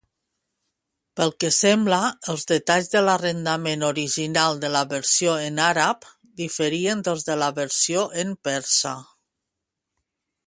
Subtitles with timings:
[1.19, 1.99] Pel que sembla,
[2.33, 6.07] els detalls de l'arrendament original de la versió en àrab
[6.43, 8.95] diferien dels de la versió en persa.